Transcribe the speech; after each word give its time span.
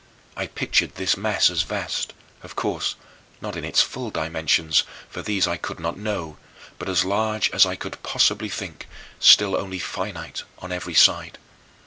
I 0.35 0.47
pictured 0.47 0.95
this 0.95 1.15
mass 1.15 1.51
as 1.51 1.61
vast 1.61 2.13
of 2.41 2.55
course 2.55 2.95
not 3.39 3.55
in 3.55 3.63
its 3.63 3.83
full 3.83 4.09
dimensions, 4.09 4.81
for 5.11 5.21
these 5.21 5.45
I 5.47 5.57
could 5.57 5.79
not 5.79 5.95
know 5.95 6.37
but 6.79 6.89
as 6.89 7.05
large 7.05 7.51
as 7.51 7.67
I 7.67 7.75
could 7.75 8.01
possibly 8.01 8.49
think, 8.49 8.87
still 9.19 9.55
only 9.55 9.77
finite 9.77 10.41
on 10.57 10.71
every 10.71 10.95
side. 10.95 11.37